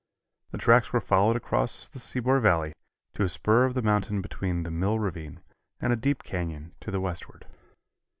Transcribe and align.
The 0.49 0.57
tracks 0.57 0.91
were 0.91 0.99
followed 0.99 1.35
across 1.35 1.87
the 1.87 1.99
Seymour 1.99 2.39
Valley 2.39 2.73
to 3.13 3.23
a 3.23 3.29
spur 3.29 3.65
of 3.65 3.75
the 3.75 3.83
mountain 3.83 4.19
between 4.19 4.63
the 4.63 4.71
mill 4.71 4.97
ravine 4.97 5.41
and 5.79 5.93
a 5.93 5.95
deep 5.95 6.23
canyon 6.23 6.73
to 6.79 6.89
the 6.89 6.99
westward. 6.99 7.45